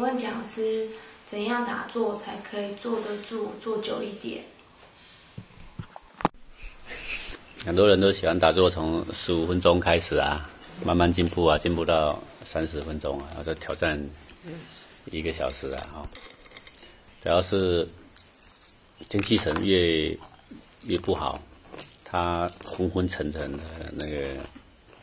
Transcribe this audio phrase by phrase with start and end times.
[0.00, 0.88] 请问讲师，
[1.26, 4.42] 怎样打坐才可以坐得住、坐久一点？
[7.66, 10.48] 很多人都喜欢打坐，从十五分钟开始啊，
[10.86, 14.02] 慢慢进步啊，进步到三十分钟啊，然后再挑战
[15.10, 16.08] 一个小时啊，哈。
[17.22, 17.86] 只要是
[19.06, 20.16] 精气神越
[20.86, 21.38] 越不好，
[22.06, 23.62] 他昏昏沉沉的
[23.92, 24.28] 那个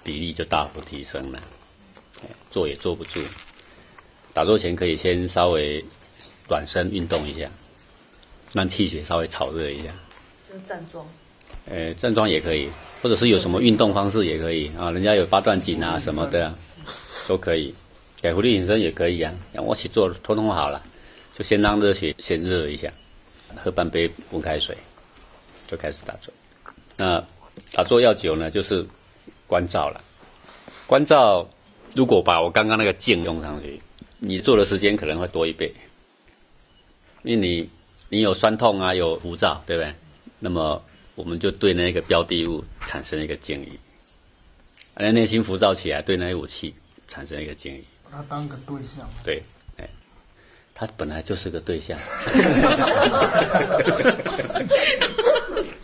[0.03, 1.39] 比例就大幅提升了，
[2.49, 3.21] 坐也坐不住。
[4.37, 5.83] 打坐前可以先稍微
[6.47, 7.49] 暖身运动一下，
[8.53, 9.85] 让气血稍微炒热一下。
[10.47, 11.03] 就站桩。
[11.65, 12.69] 呃，站桩也可以，
[13.01, 14.91] 或者是有什么运动方式也可以啊。
[14.91, 16.53] 人家有八段锦啊什么的，
[17.27, 17.73] 都可以。
[18.21, 19.33] 给狐狸隐身也可以啊。
[19.53, 20.83] 仰卧起坐，通通好了，
[21.35, 22.93] 就先让热血先热一下，
[23.55, 24.77] 喝半杯温开水，
[25.67, 26.31] 就开始打坐。
[26.95, 27.23] 那
[27.71, 28.85] 打坐要久呢，就是
[29.47, 29.99] 关照了。
[30.85, 31.43] 关照，
[31.95, 33.81] 如果把我刚刚那个静用上去，
[34.19, 35.71] 你做的时间可能会多一倍，
[37.23, 37.69] 因为你
[38.09, 39.93] 你有酸痛啊，有浮躁，对不对？
[40.39, 40.81] 那么
[41.15, 43.79] 我们就对那个标的物产生一个敬意，
[44.95, 46.73] 而内心浮躁起来，对那些武器
[47.07, 47.83] 产生一个敬意。
[48.03, 49.07] 把它当个对象。
[49.23, 49.43] 对，
[49.77, 49.87] 哎，
[50.73, 51.99] 他本来就是个对象。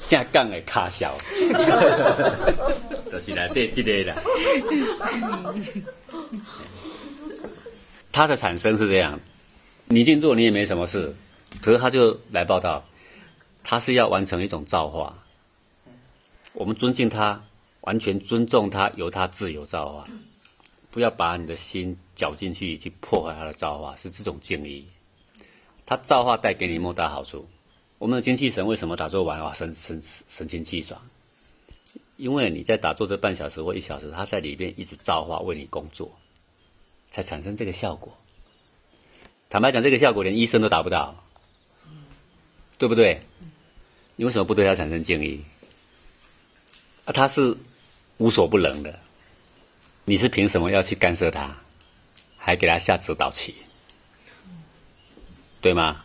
[0.06, 1.18] 架杠的卡小，
[3.12, 4.24] 就是来对这个的。
[8.14, 9.20] 它的产生是这样，
[9.86, 11.14] 你静坐你也没什么事，
[11.62, 12.86] 可是他就来报道，
[13.64, 15.18] 他是要完成一种造化。
[16.54, 17.44] 我们尊敬他，
[17.82, 20.08] 完全尊重他，由他自由造化，
[20.92, 24.86] 不要把你的心搅进去去破坏他的造化，是这种敬意。
[25.84, 27.46] 他造化带给你莫大好处。
[27.98, 31.02] 我们的精气神为什么打坐完哇神神神清气爽？
[32.18, 36.12] 因为你在打坐这半小时或一小时，他在里边一直造化为你工作，
[37.14, 38.18] 才产生这个效果。
[39.48, 41.24] 坦白讲，这个效果连医生都达不到，
[42.80, 43.22] 对不对？
[44.16, 45.44] 你为什么不对他产生敬意？
[47.06, 47.56] 啊，他是
[48.18, 49.00] 无所不能的，
[50.06, 51.56] 你是凭什么要去干涉他，
[52.36, 53.54] 还给他下指导棋，
[55.62, 56.04] 对吗？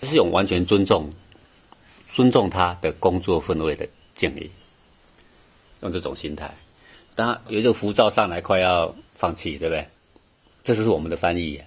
[0.00, 1.12] 这是用完全尊重、
[2.08, 4.48] 尊重他的工作氛围的建议，
[5.80, 6.54] 用这种心态。
[7.16, 9.86] 当，有一种浮躁上来，快要放弃，对不对？
[10.64, 11.60] 这是我们的翻译。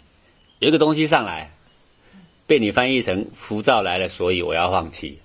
[0.59, 1.49] 有一个东西上来，
[2.45, 5.17] 被你翻译成浮躁来了，所以我要放弃。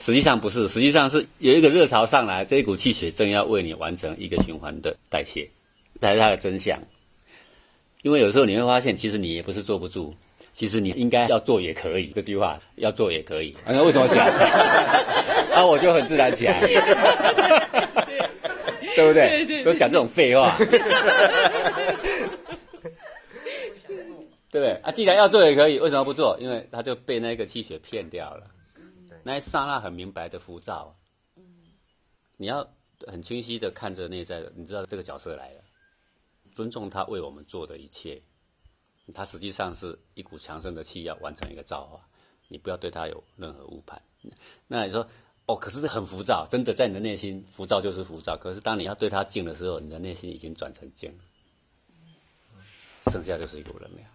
[0.00, 5.46] 实际上不是，实际上是有一个热潮上来，这一股气血正要为你完成一个循环的代谢，
[6.00, 6.80] 才是它的真相。
[8.00, 10.14] 因为有时候你会发现，其实你也不是坐不住。
[10.54, 13.54] 其实你应该要做也可以，这句话要做也可以。
[13.66, 14.24] 那为什么起来？
[15.54, 16.60] 啊，我就很自然起来，
[18.98, 19.62] 对不对？
[19.62, 20.66] 都讲这种废话，对
[24.50, 24.72] 不对？
[24.82, 26.36] 啊，既然要做也可以，为什么不做？
[26.40, 28.50] 因为他就被那个气血骗掉了。
[29.22, 30.96] 那一刹那很明白的浮躁，
[32.36, 32.68] 你要
[33.06, 35.60] 很清晰的看着内在的，你知道这个角色来了，
[36.52, 38.20] 尊重他为我们做的一切。
[39.14, 42.00] 他实际上是一股强盛的气，要完成一个造化，
[42.48, 44.02] 你不要对他有任何误判。
[44.66, 45.08] 那你说，
[45.48, 48.36] 哦，可是很浮躁，真的在你的内心，浮躁就是浮躁。
[48.36, 52.60] 可是当你要对它静的时候，你的内心已经转成静了，
[53.10, 54.06] 剩下就是一股能量。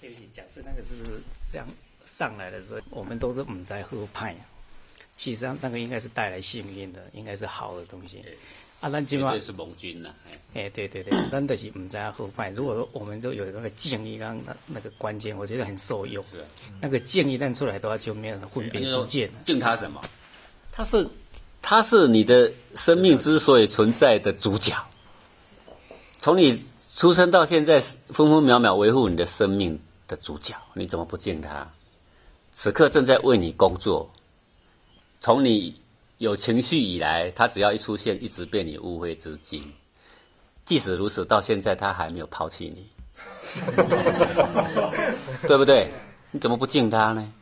[0.00, 1.20] 对不起，假设那个是不是
[1.50, 1.66] 这样
[2.04, 4.36] 上来的时候，我们都是唔在喝派，
[5.16, 8.24] 其实上那个应该是带来幸运的，应该是好的东西。
[8.80, 10.08] 啊，咱今晚是盟军呐，
[10.54, 12.50] 哎，对对对， 咱都是唔知后派。
[12.50, 16.24] 如果说我们就有那个建议，刚那那个关键，我觉得很受用。
[16.30, 16.44] 是，
[16.80, 19.34] 那个建议但出来的话，就没有分别之见了。
[19.44, 20.00] 敬他什么？
[20.70, 21.08] 他是，
[21.60, 24.72] 他是你的生命之所以存在的主角。
[26.20, 26.64] 从你
[26.94, 31.68] 出生到现在，分分秒秒维护你的生命的主角，你怎么不敬他？
[32.52, 34.08] 此刻正在为你工作，
[35.20, 35.74] 从你。
[36.18, 39.72] 有情绪以来，他只要一出现，一直被你误会至今。
[40.64, 42.90] 即使如此，到现在他还没有抛弃你，
[45.46, 45.90] 对不对？
[46.30, 47.32] 你怎么不敬他呢？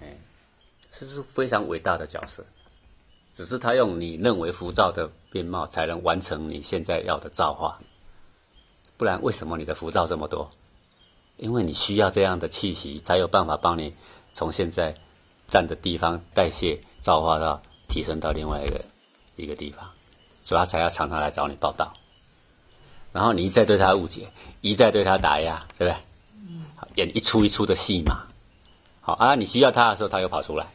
[0.00, 0.16] 哎，
[0.90, 2.44] 这是非常伟大的角色。
[3.34, 7.78] 只是他用你认为浮躁的面貌，才能完成你现在要的造化。
[8.96, 10.50] 不然，为什么你的浮躁这么多？
[11.36, 13.92] 因为你需要这样的气息，才有办法帮你
[14.32, 14.94] 从现在
[15.48, 16.80] 站的地方代谢。
[17.06, 18.84] 造化到提升到另外一个
[19.36, 19.88] 一个地方，
[20.44, 21.94] 所以他才要常常来找你报道。
[23.12, 24.28] 然后你一再对他误解，
[24.60, 26.96] 一再对他打压，对不对？
[26.96, 28.26] 演一出一出的戏嘛。
[29.00, 30.66] 好啊，你需要他的时候，他又跑出来。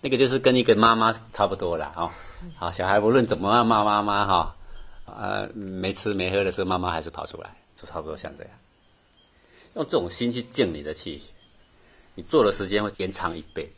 [0.00, 2.10] 那个就是跟一个妈妈差不多了哦。
[2.56, 4.56] 好，小孩无论怎么样骂妈妈哈，
[5.06, 8.52] 啊，没吃没喝的时候，妈妈还是跑出来，就差不多像这样。
[9.76, 11.22] 用这种心去静你的气，
[12.16, 13.70] 你做的时间会延长一倍。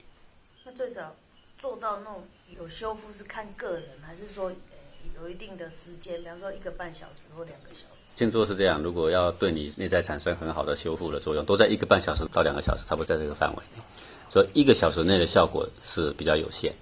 [0.65, 1.15] 那最少
[1.61, 2.23] 做到那种
[2.59, 4.55] 有修复是看个人，还是说、呃
[5.23, 8.11] 有一定的时间，比方说一个半小时或两个小时？
[8.15, 13.83] 静坐是这样，如果要对你内在产生很好的修复的作用，都在一个半小时到两个小时，差不多在这个范围内。
[14.31, 16.73] 所以一个小时内的效果是比较有限。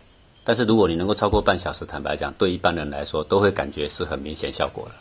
[0.44, 4.94] 但是如果你能够超过半小时，坦白讲，对一般人来说都会感觉是很明显效果了。